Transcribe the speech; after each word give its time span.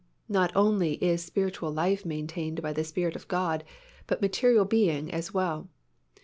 Not 0.27 0.51
only 0.55 0.93
is 0.93 1.23
spiritual 1.23 1.71
life 1.71 2.07
maintained 2.07 2.59
by 2.63 2.73
the 2.73 2.83
Spirit 2.83 3.15
of 3.15 3.27
God 3.27 3.63
but 4.07 4.19
material 4.19 4.65
being 4.65 5.11
as 5.11 5.31
well. 5.31 5.69